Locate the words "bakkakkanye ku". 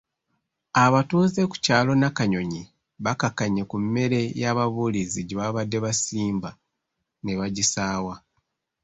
3.03-3.75